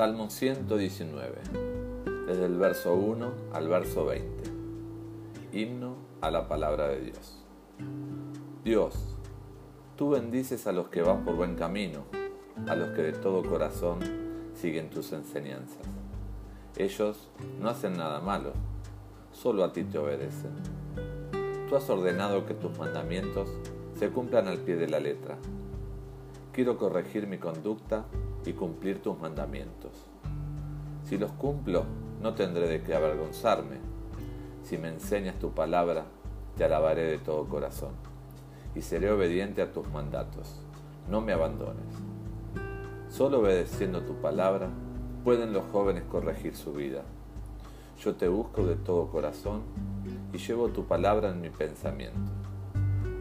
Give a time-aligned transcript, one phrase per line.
[0.00, 1.40] Salmo 119,
[2.26, 4.44] desde el verso 1 al verso 20.
[5.52, 7.44] Himno a la palabra de Dios.
[8.64, 8.94] Dios,
[9.96, 12.04] tú bendices a los que van por buen camino,
[12.66, 13.98] a los que de todo corazón
[14.54, 15.86] siguen tus enseñanzas.
[16.78, 17.28] Ellos
[17.60, 18.54] no hacen nada malo,
[19.32, 20.52] solo a ti te obedecen.
[21.68, 23.50] Tú has ordenado que tus mandamientos
[23.98, 25.36] se cumplan al pie de la letra.
[26.54, 28.06] Quiero corregir mi conducta
[28.44, 29.92] y cumplir tus mandamientos.
[31.04, 31.84] Si los cumplo,
[32.22, 33.76] no tendré de qué avergonzarme.
[34.62, 36.04] Si me enseñas tu palabra,
[36.56, 37.92] te alabaré de todo corazón
[38.74, 40.60] y seré obediente a tus mandatos.
[41.08, 41.86] No me abandones.
[43.08, 44.68] Solo obedeciendo tu palabra
[45.24, 47.02] pueden los jóvenes corregir su vida.
[48.02, 49.62] Yo te busco de todo corazón
[50.32, 52.30] y llevo tu palabra en mi pensamiento.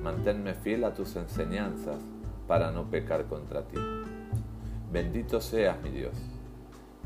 [0.04, 2.00] Manténme fiel a tus enseñanzas
[2.48, 3.78] para no pecar contra ti.
[4.92, 6.16] Bendito seas, mi Dios.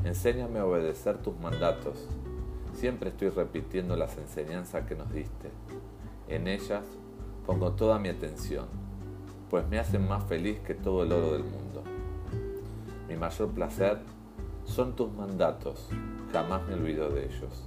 [0.04, 2.08] Enséñame a obedecer tus mandatos.
[2.72, 5.50] Siempre estoy repitiendo las enseñanzas que nos diste.
[6.26, 6.82] En ellas
[7.44, 8.68] pongo toda mi atención,
[9.50, 11.82] pues me hacen más feliz que todo el oro del mundo.
[13.06, 13.98] Mi mayor placer
[14.64, 15.90] son tus mandatos,
[16.32, 17.66] jamás me olvido de ellos.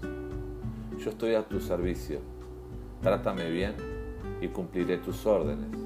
[0.98, 2.22] Yo estoy a tu servicio,
[3.04, 3.76] trátame bien
[4.42, 5.80] y cumpliré tus órdenes.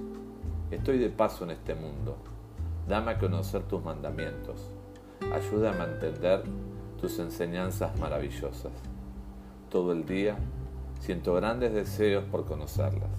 [0.71, 2.15] Estoy de paso en este mundo
[2.87, 4.69] Dame a conocer tus mandamientos.
[5.33, 6.43] Ayúdame a entender
[6.99, 8.71] tus enseñanzas maravillosas.
[9.69, 10.37] Todo el día
[10.99, 13.09] siento grandes deseos por conocerlas.